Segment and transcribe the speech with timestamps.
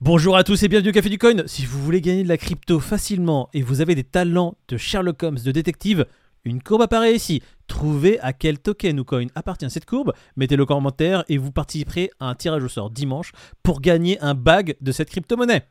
[0.00, 1.42] Bonjour à tous et bienvenue au Café du Coin.
[1.46, 5.20] Si vous voulez gagner de la crypto facilement et vous avez des talents de Sherlock
[5.24, 6.06] Holmes, de détective,
[6.44, 7.42] une courbe apparaît ici.
[7.66, 12.12] Trouvez à quel token ou coin appartient cette courbe, mettez-le en commentaire et vous participerez
[12.20, 13.32] à un tirage au sort dimanche
[13.64, 15.66] pour gagner un bag de cette crypto-monnaie.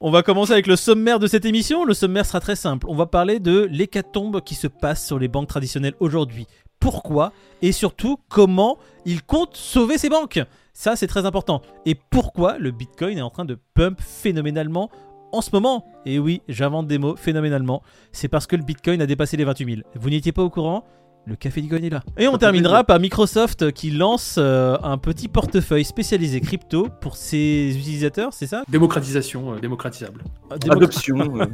[0.00, 1.84] On va commencer avec le sommaire de cette émission.
[1.84, 2.86] Le sommaire sera très simple.
[2.88, 6.46] On va parler de l'hécatombe qui se passe sur les banques traditionnelles aujourd'hui.
[6.80, 7.32] Pourquoi
[7.62, 10.40] et surtout comment ils comptent sauver ces banques.
[10.72, 11.62] Ça, c'est très important.
[11.86, 14.90] Et pourquoi le Bitcoin est en train de pump phénoménalement
[15.32, 15.86] en ce moment?
[16.04, 17.82] Et oui, j'invente des mots phénoménalement.
[18.12, 19.88] C'est parce que le Bitcoin a dépassé les 28 000.
[19.94, 20.84] Vous n'étiez pas au courant?
[21.26, 22.02] Le café du est là.
[22.16, 27.76] Et on terminera par Microsoft qui lance euh, un petit portefeuille spécialisé crypto pour ses
[27.76, 28.62] utilisateurs, c'est ça?
[28.68, 30.22] Démocratisation, euh, démocratisable.
[30.50, 31.16] Ah, Adoption.
[31.36, 31.46] Euh.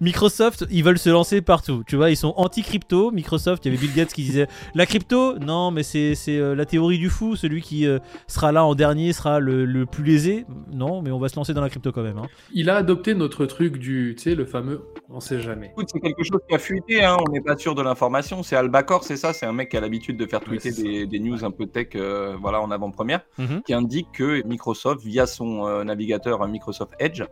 [0.00, 1.82] Microsoft, ils veulent se lancer partout.
[1.86, 3.10] Tu vois, ils sont anti-crypto.
[3.10, 6.98] Microsoft, il y avait Bill Gates qui disait la crypto, non, mais c'est la théorie
[6.98, 7.36] du fou.
[7.36, 7.86] Celui qui
[8.26, 10.44] sera là en dernier sera le, plus lésé.
[10.72, 12.18] Non, mais on va se lancer dans la crypto quand même.
[12.18, 12.28] Hein.
[12.52, 14.82] Il a adopté notre truc du, tu sais, le fameux
[15.14, 15.74] on sait jamais.
[15.86, 17.16] c'est quelque chose qui a fuité, hein.
[17.20, 18.42] on n'est pas sûr de l'information.
[18.42, 19.32] C'est Alba D'accord, c'est ça.
[19.32, 22.36] C'est un mec qui a l'habitude de faire tweeter des, news un peu tech, euh,
[22.40, 23.62] voilà, en avant-première, mhm.
[23.62, 27.22] qui indique que Microsoft, via son euh, navigateur Microsoft Edge,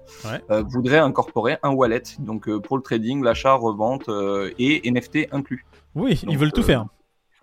[0.49, 4.09] euh, voudrait incorporer un wallet, donc pour le trading, l'achat, revente
[4.61, 5.67] et NFT inclus.
[5.97, 6.87] Oui, ils veulent tout faire.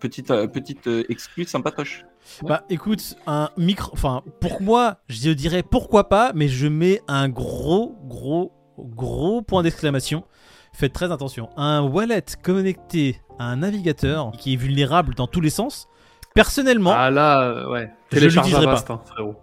[0.00, 2.06] Petite, petite exclue sympatoche.
[2.42, 3.92] Bah écoute, un micro.
[3.92, 9.62] Enfin, pour moi, je dirais pourquoi pas, mais je mets un gros, gros, gros point
[9.62, 10.24] d'exclamation
[10.72, 11.50] faites très attention.
[11.56, 15.88] Un wallet connecté à un navigateur qui est vulnérable dans tous les sens,
[16.34, 16.92] personnellement.
[16.94, 17.90] Ah là, euh, ouais.
[18.12, 18.84] Je l'utiliserai pas.
[18.88, 19.34] Hein, frérot.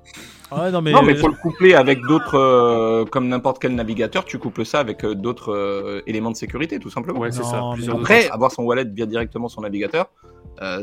[0.52, 4.26] Ah non mais non mais faut le coupler avec d'autres euh, comme n'importe quel navigateur
[4.26, 8.30] tu couples ça avec euh, d'autres éléments de sécurité tout simplement ouais c'est ça après
[8.30, 10.12] avoir son wallet via directement son navigateur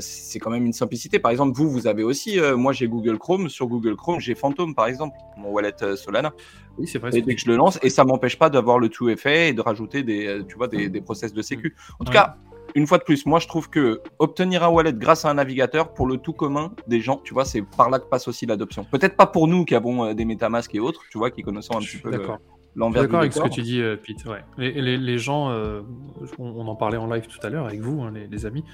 [0.00, 3.48] c'est quand même une simplicité par exemple vous vous avez aussi moi j'ai Google Chrome
[3.48, 6.32] sur Google Chrome j'ai Phantom par exemple mon wallet Solana
[6.78, 7.14] oui, c'est vrai.
[7.14, 9.52] Et dès que je le lance, et ça m'empêche pas d'avoir le tout effet et
[9.52, 11.76] de rajouter des, tu vois, des, des process de sécu.
[12.00, 12.38] En tout cas,
[12.74, 15.92] une fois de plus, moi je trouve que obtenir un wallet grâce à un navigateur
[15.92, 18.84] pour le tout commun des gens, tu vois, c'est par là que passe aussi l'adoption.
[18.84, 21.76] Peut-être pas pour nous qui avons euh, des MetaMask et autres, tu vois, qui connaissons
[21.76, 22.10] un petit peu
[22.74, 23.02] l'envers.
[23.02, 24.24] D'accord avec ce que tu dis, euh, Pete.
[24.24, 24.44] Ouais.
[24.56, 25.50] Les, les, les gens,
[26.38, 28.64] on, en parlait en live tout à l'heure avec vous, hein, les, amis.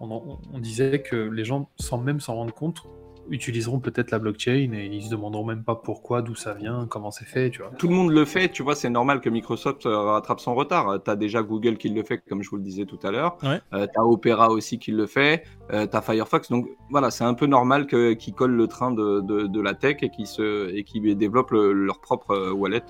[0.00, 2.84] On, on, disait que les gens, sans même s'en rendre compte,
[3.30, 7.10] utiliseront peut-être la blockchain et ils se demanderont même pas pourquoi, d'où ça vient, comment
[7.10, 7.70] c'est fait, tu vois.
[7.78, 11.02] Tout le monde le fait, tu vois, c'est normal que Microsoft euh, rattrape son retard.
[11.02, 13.36] Tu as déjà Google qui le fait, comme je vous le disais tout à l'heure.
[13.42, 13.60] Ouais.
[13.72, 15.44] Euh, tu as Opera aussi qui le fait.
[15.72, 16.50] Euh, tu as Firefox.
[16.50, 19.96] Donc voilà, c'est un peu normal qu'ils collent le train de, de, de, la tech
[20.02, 22.82] et qu'ils qu développent leur propre wallet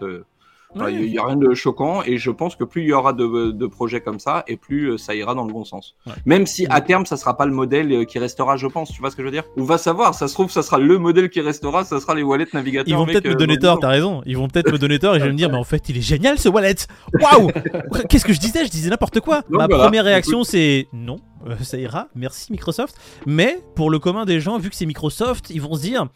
[0.74, 3.66] il n'y a rien de choquant et je pense que plus il y aura de,
[3.66, 5.94] projets comme ça et plus euh, ça ira dans le bon sens.
[6.26, 8.92] Même si à terme ça sera pas le modèle euh, qui restera, je pense.
[8.92, 9.44] Tu vois ce que je veux dire?
[9.56, 10.14] On va savoir.
[10.14, 11.84] Ça se trouve, ça sera le modèle qui restera.
[11.84, 12.88] Ça sera les wallets navigateurs.
[12.88, 13.78] Ils vont peut-être me euh, donner tort.
[13.80, 14.22] T'as raison.
[14.26, 15.96] Ils vont peut-être me donner tort et je vais me dire, mais en fait, il
[15.96, 16.74] est génial ce wallet.
[17.20, 17.50] Waouh
[18.08, 18.64] Qu'est-ce que je disais?
[18.64, 19.42] Je disais n'importe quoi.
[19.48, 21.16] Ma première réaction, c'est non.
[21.62, 22.96] ça ira, merci Microsoft.
[23.26, 26.06] Mais pour le commun des gens, vu que c'est Microsoft, ils vont se dire,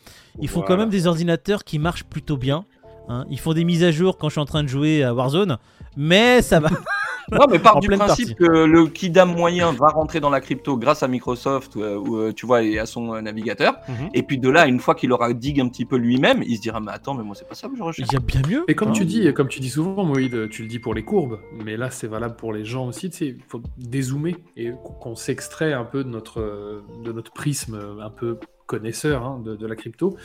[0.41, 2.65] il faut quand même des ordinateurs qui marchent plutôt bien.
[3.09, 3.25] Hein.
[3.31, 5.59] Ils font des mises à jour quand je suis en train de jouer à Warzone,
[5.97, 6.71] mais ça va.
[7.33, 11.03] non, mais part du principe que le Kidam moyen va rentrer dans la crypto grâce
[11.03, 13.77] à Microsoft, euh, ou, euh, tu vois, et à son euh, navigateur.
[13.89, 14.11] Mhm.
[14.15, 16.63] Et puis de là, une fois qu'il aura dig un petit peu lui-même, il se
[16.63, 18.09] dira mais attends, mais moi c'est pas ça que je recherche.
[18.11, 18.65] Il y a bien mieux.
[18.69, 21.41] Et comme tu dis, comme tu dis souvent, Moïd, tu le dis pour les courbes,
[21.65, 23.11] mais là c'est valable pour les gens aussi.
[23.11, 27.79] Tu sais, il faut dézoomer et qu'on s'extrait un peu de notre de notre prisme
[28.01, 30.17] un peu connaisseur hein, de, la crypto,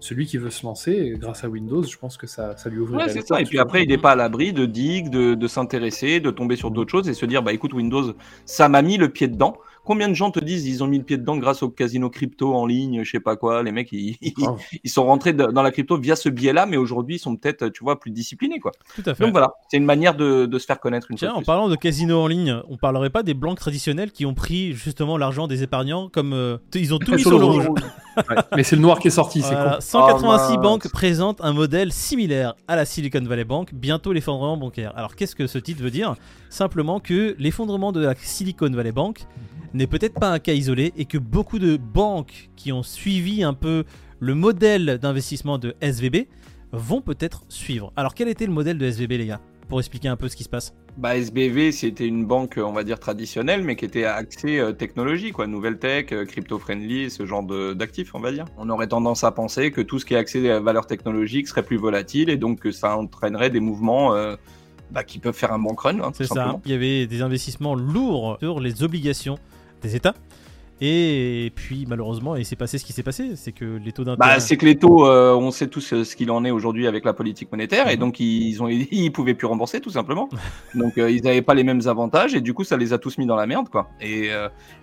[0.00, 2.96] celui qui veut se lancer, grâce à Windows, je pense que ça, ça lui ouvre
[2.96, 3.40] ouais, c'est ça.
[3.40, 6.56] Et puis après, il n'est pas à l'abri de dig, de, de s'intéresser, de tomber
[6.56, 8.14] sur d'autres choses et se dire, bah écoute, Windows,
[8.46, 9.58] ça m'a mis le pied dedans.
[9.88, 12.54] Combien de gens te disent ils ont mis le pied dedans grâce au casino crypto
[12.54, 14.18] en ligne, je sais pas quoi, les mecs ils,
[14.84, 17.84] ils, sont rentrés dans la crypto via ce biais-là, mais aujourd'hui ils sont peut-être tu
[17.84, 18.72] vois plus disciplinés quoi.
[18.94, 19.24] Tout à fait.
[19.24, 21.74] Donc voilà, c'est une manière de, de, se faire connaître une Tiens, en parlant de
[21.74, 25.62] casino en ligne, on parlerait pas des banques traditionnelles qui ont pris justement l'argent des
[25.62, 27.68] épargnants comme euh, ils ont tout mis sur le rouge.
[28.56, 29.76] Mais c'est le noir qui est sorti, c'est con.
[29.80, 34.92] 186 banques présentent un modèle similaire à la Silicon Valley Bank, bientôt l'effondrement bancaire.
[34.96, 36.14] Alors qu'est-ce que ce titre veut dire?
[36.50, 39.26] Simplement que l'effondrement de la Silicon Valley Bank
[39.74, 43.54] n'est peut-être pas un cas isolé et que beaucoup de banques qui ont suivi un
[43.54, 43.84] peu
[44.20, 46.26] le modèle d'investissement de SVB
[46.72, 47.92] vont peut-être suivre.
[47.96, 50.44] Alors quel était le modèle de SVB les gars Pour expliquer un peu ce qui
[50.44, 50.74] se passe?
[50.98, 55.30] Bah, SBV, c'était une banque, on va dire, traditionnelle, mais qui était axée euh, technologie,
[55.30, 58.46] quoi, nouvelle tech, euh, crypto-friendly, ce genre d'actifs, on va dire.
[58.56, 61.62] On aurait tendance à penser que tout ce qui est axé à valeur technologique serait
[61.62, 64.34] plus volatile et donc que ça entraînerait des mouvements euh,
[64.90, 66.00] bah, qui peuvent faire un bank run.
[66.00, 66.58] Hein, C'est ça.
[66.64, 69.38] Il y avait des investissements lourds sur les obligations
[69.82, 70.14] des États.
[70.80, 74.34] Et puis malheureusement, il s'est passé ce qui s'est passé, c'est que les taux d'intérêt.
[74.34, 76.86] Bah, c'est que les taux, euh, on sait tous euh, ce qu'il en est aujourd'hui
[76.86, 78.00] avec la politique monétaire, et mhm.
[78.00, 80.28] donc ils ont, ils pouvaient plus rembourser tout simplement.
[80.74, 83.18] donc euh, ils n'avaient pas les mêmes avantages, et du coup ça les a tous
[83.18, 83.88] mis dans la merde, quoi.
[84.00, 84.28] Et,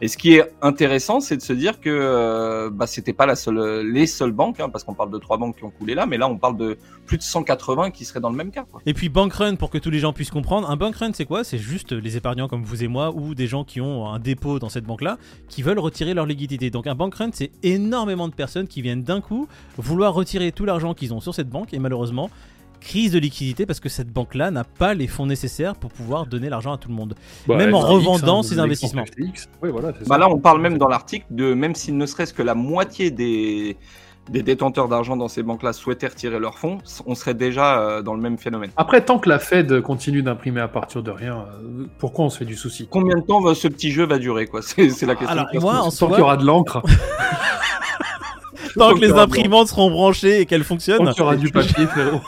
[0.01, 3.89] et ce qui est intéressant, c'est de se dire que bah, c'était pas la seule,
[3.89, 6.17] les seules banques, hein, parce qu'on parle de trois banques qui ont coulé là, mais
[6.17, 8.65] là on parle de plus de 180 qui seraient dans le même cas.
[8.69, 8.81] Quoi.
[8.85, 11.25] Et puis bank run, pour que tous les gens puissent comprendre, un bank run c'est
[11.25, 11.43] quoi?
[11.43, 14.59] C'est juste les épargnants comme vous et moi, ou des gens qui ont un dépôt
[14.59, 16.69] dans cette banque-là, qui veulent retirer leur liquidité.
[16.69, 19.47] Donc un bank run, c'est énormément de personnes qui viennent d'un coup
[19.77, 21.73] vouloir retirer tout l'argent qu'ils ont sur cette banque.
[21.73, 22.29] Et malheureusement
[22.85, 26.49] crise de liquidité parce que cette banque-là n'a pas les fonds nécessaires pour pouvoir donner
[26.49, 27.15] l'argent à tout le monde,
[27.47, 29.05] bah, même en revendant hein, ses investissements.
[30.07, 33.09] bah là, on parle même dans l'article de même s'il ne serait-ce que la moitié
[33.09, 33.77] des
[34.29, 38.13] des détenteurs d'argent dans ces banques-là souhaitaient retirer leurs fonds, on serait déjà euh, dans
[38.13, 38.71] le même phénomène.
[38.77, 42.39] Après, tant que la Fed continue d'imprimer à partir de rien, euh, pourquoi on se
[42.39, 42.87] fait du souci?
[42.89, 44.61] Combien de temps ce petit jeu va durer quoi?
[44.61, 45.27] C'est la question.
[45.27, 46.81] Alors, moi, en tant qu'il y aura de l'encre.
[48.77, 51.05] tant que les imprimantes seront branchées et qu'elles fonctionnent.
[51.05, 52.21] Tant qu'il y aura du papier, frérot.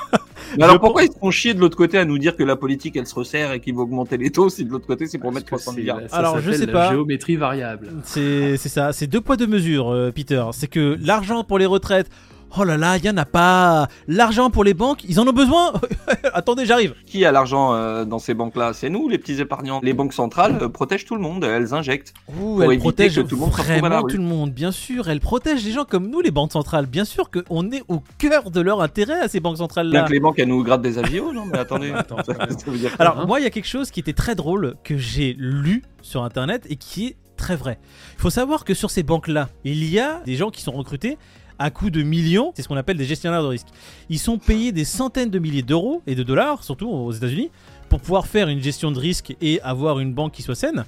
[0.57, 2.55] Mais alors pourquoi ils se font chier de l'autre côté à nous dire que la
[2.55, 5.17] politique elle se resserre et qu'il va augmenter les taux si de l'autre côté c'est
[5.17, 6.91] pour mettre 300 milliards Alors je sais pas.
[6.91, 7.89] Géométrie variable.
[8.03, 10.43] C'est ça, c'est deux poids deux mesures, euh, Peter.
[10.51, 12.09] C'est que l'argent pour les retraites,
[12.55, 13.87] Oh là là, il y en a pas.
[14.07, 15.73] L'argent pour les banques, ils en ont besoin.
[16.33, 16.93] Attendez, j'arrive.
[17.05, 18.73] Qui a l'argent euh, dans ces banques-là?
[18.73, 19.79] C'est nous, les petits épargnants.
[19.83, 21.43] Les banques centrales euh, protègent tout le monde.
[21.43, 22.13] Elles injectent.
[22.39, 24.51] Ouh, elles protègent tout le monde vraiment tout le monde.
[24.51, 26.85] Bien sûr, elles protègent les gens comme nous, les banques centrales.
[26.85, 29.99] Bien sûr qu'on est au cœur de leur intérêt à ces banques centrales-là.
[29.99, 31.93] Bien que les banques elles nous grattent des avions, non Mais attendez.
[32.99, 36.23] Alors moi, il y a quelque chose qui était très drôle que j'ai lu sur
[36.23, 37.79] Internet et qui est très vrai.
[38.15, 41.17] Il faut savoir que sur ces banques-là, il y a des gens qui sont recrutés
[41.59, 43.67] à coût de millions, c'est ce qu'on appelle des gestionnaires de risque.
[44.09, 47.51] Ils sont payés des centaines de milliers d'euros et de dollars, surtout aux États-Unis,
[47.89, 50.85] pour pouvoir faire une gestion de risque et avoir une banque qui soit saine.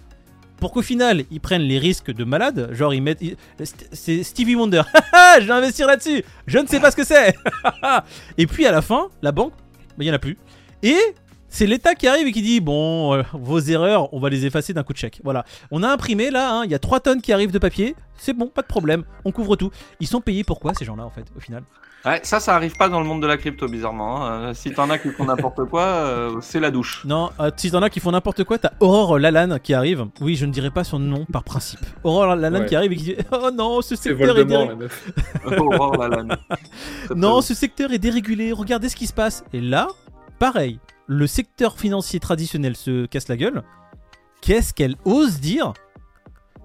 [0.58, 3.24] Pour qu'au final, ils prennent les risques de malade, genre ils mettent.
[3.94, 4.82] C'est Stevie Wonder.
[5.40, 6.24] je vais investir là-dessus.
[6.48, 7.34] Je ne sais pas ce que c'est.
[8.38, 9.54] et puis à la fin, la banque,
[9.98, 10.38] bah, il n'y en a plus.
[10.84, 10.98] Et
[11.50, 14.74] c'est l'État qui arrive et qui dit bon, euh, vos erreurs, on va les effacer
[14.74, 15.20] d'un coup de chèque.
[15.24, 15.46] Voilà.
[15.72, 17.96] On a imprimé là, hein, il y a 3 tonnes qui arrivent de papier.
[18.18, 19.04] C'est bon, pas de problème.
[19.26, 19.72] On couvre tout.
[20.00, 21.64] Ils sont payés pourquoi ces gens-là en fait, au final?
[22.06, 24.26] Ouais, ça, ça arrive pas dans le monde de la crypto, bizarrement.
[24.26, 24.32] Hein.
[24.32, 27.04] Euh, si t'en as qui font n'importe quoi, euh, c'est la douche.
[27.04, 30.06] Non, si t'en as qui font n'importe quoi, t'as Aurore Lalanne qui arrive.
[30.22, 31.82] Oui, je ne dirai pas son nom par principe.
[32.04, 34.88] Aurore Lalanne qui arrive et qui dit Oh non, ce secteur est, dérégulé.
[35.58, 36.38] Aurore Lalanne.
[37.16, 38.54] non, ce secteur est dérégulé.
[38.54, 39.44] Regardez ce qui se passe.
[39.52, 39.88] Et là,
[40.40, 40.80] pareil,
[41.10, 43.64] le secteur financier traditionnel se casse la gueule,
[44.42, 45.74] qu'est-ce qu'elle ose dire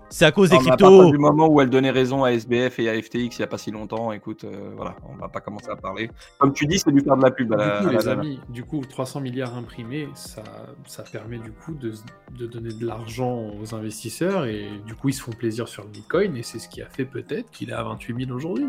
[0.09, 1.11] c'est à cause des cryptos.
[1.11, 3.59] du moment où elle donnait raison à SBF et à FTX il n'y a pas
[3.59, 6.11] si longtemps, écoute, euh, voilà, on va pas commencer à parler.
[6.39, 7.49] Comme tu dis, c'est lui faire de la pub.
[7.51, 10.43] du coup, les amis, du coup, 300 milliards imprimés, ça,
[10.87, 11.93] ça permet du coup de,
[12.39, 15.89] de donner de l'argent aux investisseurs et du coup, ils se font plaisir sur le
[15.91, 18.67] Bitcoin et c'est ce qui a fait peut-être qu'il est à 28 000 aujourd'hui.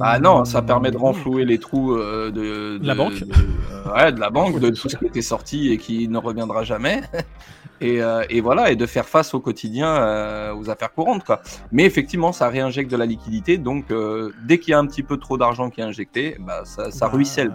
[0.00, 3.22] Ah non, ça permet de renflouer les trous euh, de, la banque.
[3.22, 6.64] Euh, ouais, de la banque, de tout ce qui était sorti et qui ne reviendra
[6.64, 7.02] jamais.
[7.80, 11.24] Et, et, voilà, et de faire face au quotidien aux affaires courantes.
[11.24, 11.42] Quoi.
[11.72, 13.58] Mais effectivement, ça réinjecte de la liquidité.
[13.58, 16.62] Donc, euh, dès qu'il y a un petit peu trop d'argent qui est injecté, bah,
[16.64, 17.52] ça, ça bah, ruisselle.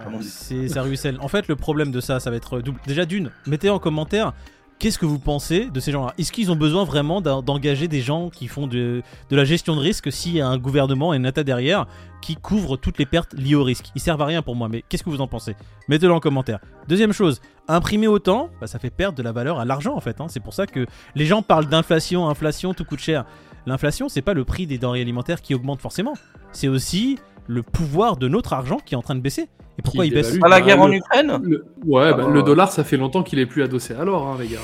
[0.68, 1.18] Ça ruisselle.
[1.20, 2.80] En fait, le problème de ça, ça va être double.
[2.86, 4.32] Déjà, d'une, mettez en commentaire
[4.78, 6.12] Qu'est-ce que vous pensez de ces gens-là?
[6.18, 10.12] Est-ce qu'ils ont besoin vraiment d'engager des gens qui font de, la gestion de risque
[10.12, 11.86] s'il y a un gouvernement et un État derrière
[12.20, 13.86] qui couvre toutes les pertes liées au risque?
[13.94, 15.56] Ils servent à rien pour moi, mais qu'est-ce que vous en pensez?
[15.88, 16.58] Mettez-le en commentaire.
[16.88, 20.20] Deuxième chose, imprimer autant, bah, ça fait perdre de la valeur à l'argent en fait.
[20.20, 20.26] Hein.
[20.28, 23.24] C'est pour ça que les gens parlent d'inflation, inflation, tout coûte cher.
[23.66, 26.14] L'inflation, c'est pas le prix des denrées alimentaires qui augmente forcément.
[26.52, 29.48] C'est aussi le pouvoir de notre argent qui est en train de baisser.
[29.78, 31.40] Et pourquoi il baisse Pas la guerre en Ukraine
[31.84, 34.48] Ouais, bah, le dollar, ça fait longtemps qu'il est plus adossé à l'or, hein, les
[34.48, 34.58] gars.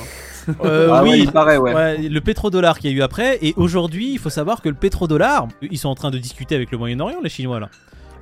[0.65, 1.99] Euh, ah oui, il paraît, ouais.
[1.99, 3.39] Le pétrodollar qu'il y a eu après.
[3.43, 6.71] Et aujourd'hui, il faut savoir que le pétrodollar, ils sont en train de discuter avec
[6.71, 7.69] le Moyen-Orient, les Chinois, là.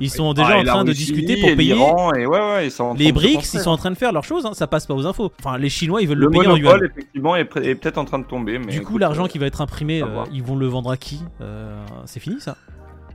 [0.01, 1.75] Ils sont déjà ah, en train de discuter pour payer.
[1.75, 4.47] Et ouais, ouais, ils sont les BRICS, ils sont en train de faire leurs choses,
[4.47, 5.33] hein, ça passe pas aux infos.
[5.41, 6.85] Enfin, les Chinois, ils veulent le, le payer en yuan.
[6.85, 8.59] effectivement, est, peut-être en train de tomber.
[8.59, 10.97] Mais du coup, l'argent euh, qui va être imprimé, euh, ils vont le vendre à
[10.97, 11.21] qui
[12.05, 12.57] C'est fini ça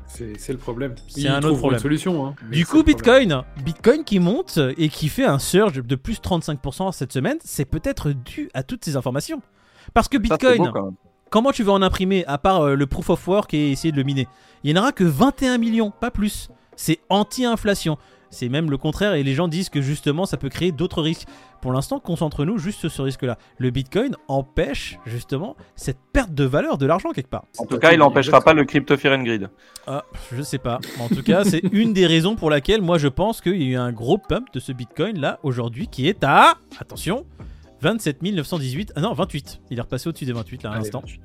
[0.08, 0.96] c'est le problème.
[1.08, 1.80] C'est un autre problème.
[1.80, 2.26] solution.
[2.26, 6.92] Hein, du coup, Bitcoin, Bitcoin qui monte et qui fait un surge de plus 35%
[6.92, 9.42] cette semaine, c'est peut-être dû à toutes ces informations.
[9.94, 10.72] Parce que Bitcoin,
[11.30, 13.98] comment tu vas en imprimer à part euh, le proof of work et essayer de
[13.98, 14.28] le miner?
[14.64, 16.50] Il n'y en aura que 21 millions, pas plus.
[16.76, 17.98] C'est anti-inflation.
[18.34, 21.28] C'est même le contraire et les gens disent que justement ça peut créer d'autres risques.
[21.62, 23.38] Pour l'instant, concentre-nous juste sur ce risque-là.
[23.58, 27.46] Le Bitcoin empêche justement cette perte de valeur de l'argent quelque part.
[27.58, 29.50] En tout cas, il n'empêchera pas le crypto fear and grid.
[29.88, 30.04] Ah,
[30.36, 30.80] je sais pas.
[31.00, 33.70] En tout cas, c'est une des raisons pour laquelle moi je pense qu'il y a
[33.70, 37.26] eu un gros pump de ce Bitcoin là aujourd'hui qui est à attention
[37.82, 38.94] 27 918.
[38.96, 39.62] Ah non, 28.
[39.70, 41.02] Il est repassé au-dessus des 28 là à l'instant.
[41.06, 41.22] 28.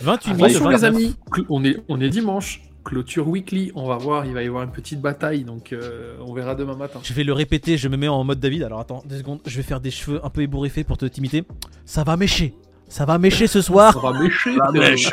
[0.00, 0.84] 28 Attention, les 029.
[0.84, 3.72] amis, cl- on est, on est dimanche, clôture weekly.
[3.74, 6.76] On va voir, il va y avoir une petite bataille, donc euh, on verra demain
[6.76, 7.00] matin.
[7.02, 8.62] Je vais le répéter, je me mets en mode David.
[8.62, 11.44] Alors attends, deux secondes, je vais faire des cheveux un peu ébouriffés pour te t'imiter.
[11.84, 12.54] Ça va mécher.
[12.88, 13.98] Ça va mécher ce soir.
[14.02, 14.54] On va mécher.
[14.54, 15.10] La mèche.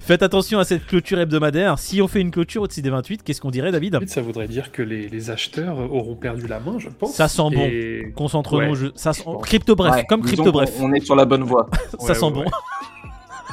[0.00, 1.78] Faites attention à cette clôture hebdomadaire.
[1.78, 4.70] Si on fait une clôture au-dessus des 28, qu'est-ce qu'on dirait, David Ça voudrait dire
[4.72, 7.14] que les, les acheteurs auront perdu la main, je pense.
[7.14, 7.60] Ça sent bon.
[7.64, 8.92] Et- Concentrons-nous Ouais, au jeu.
[8.94, 9.24] Ça sent...
[9.42, 10.70] Crypto bref, Ouais, comme disons crypto bref.
[10.80, 11.68] On est sur la bonne voie.
[11.98, 12.44] Ça Ouais, sent ouais, bon.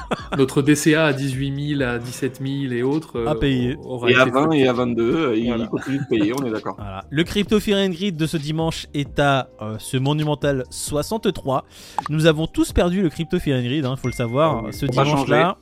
[0.38, 3.20] Notre DCA à 18 000, à 17 000 et autres.
[3.20, 3.76] euh, À payer.
[3.84, 5.68] aura Et à été 20 et à 22, euh, il Voilà.
[5.68, 6.76] continue de payer, on est d'accord.
[6.78, 7.04] Voilà.
[7.10, 11.66] Le Crypto Fear and Greed de ce dimanche est à euh, ce monumental 63.
[12.10, 14.58] Nous avons tous perdu le Crypto Fear and Greed, hein, faut le savoir.
[14.58, 15.58] Ah oui, ce dimanche-là,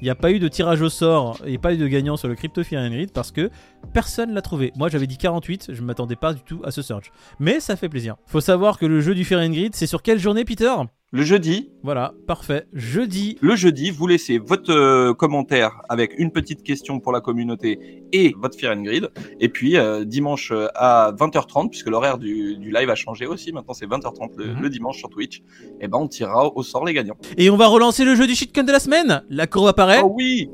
[0.00, 2.26] il n'y a pas eu de tirage au sort et pas eu de gagnant sur
[2.28, 3.50] le Crypto Fear and Greed parce que
[3.92, 4.72] personne l'a trouvé.
[4.76, 7.12] Moi j'avais dit 48, je ne m'attendais pas du tout à ce surge.
[7.38, 8.16] Mais ça fait plaisir.
[8.26, 10.72] Faut savoir que le jeu du Fear and Greed, c'est sur quelle journée, Peter?
[11.14, 12.64] Le jeudi, Voilà, parfait.
[12.72, 13.36] Jeudi.
[13.42, 18.34] le jeudi, vous laissez votre euh, commentaire avec une petite question pour la communauté et
[18.38, 19.10] votre Fear and Grid.
[19.38, 23.52] Et puis euh, dimanche euh, à 20h30, puisque l'horaire du, du live a changé aussi,
[23.52, 24.62] maintenant c'est 20h30 le, Mhm.
[24.62, 25.42] le dimanche sur Twitch,
[25.82, 27.16] et ben on tirera au sort les gagnants.
[27.36, 29.22] Et on va relancer le jeu du shitcoin de la semaine.
[29.28, 30.00] La courbe apparaît.
[30.02, 30.48] Oh oui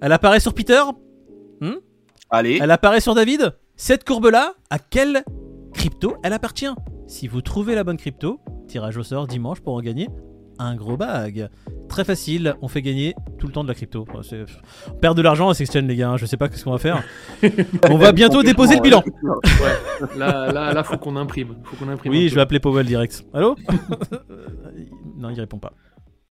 [0.00, 0.80] Elle apparaît sur Peter.
[2.30, 3.52] Allez, Elle apparaît sur David.
[3.76, 5.22] Cette courbe-là, à quelle
[5.74, 6.68] crypto elle appartient?
[7.08, 8.38] Si vous trouvez la bonne crypto,
[8.70, 10.08] tirage au sort dimanche pour en gagner
[10.60, 11.48] un gros bag.
[11.88, 14.06] Très facile, on fait gagner tout le temps de la crypto.
[14.08, 14.20] Enfin,
[14.88, 16.78] On perd de l'argent à Sexchain, les gars, hein, je sais pas ce qu'on va
[16.78, 17.02] faire.
[17.90, 19.02] on va bientôt déposer le bilan.
[19.22, 20.08] Ouais.
[20.16, 21.56] Là, là, là, faut qu'on imprime.
[21.64, 22.12] Faut qu'on imprime.
[22.12, 23.24] Oui, je vais appeler Powell direct.
[23.34, 23.54] Allô
[25.18, 25.72] Non, il répond pas.